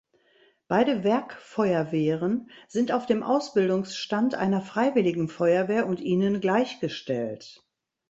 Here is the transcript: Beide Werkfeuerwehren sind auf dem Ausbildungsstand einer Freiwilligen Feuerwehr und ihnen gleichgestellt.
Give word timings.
Beide 0.67 1.03
Werkfeuerwehren 1.03 2.49
sind 2.67 2.91
auf 2.91 3.05
dem 3.05 3.21
Ausbildungsstand 3.21 4.33
einer 4.33 4.61
Freiwilligen 4.63 5.29
Feuerwehr 5.29 5.85
und 5.85 5.99
ihnen 6.01 6.39
gleichgestellt. 6.41 7.63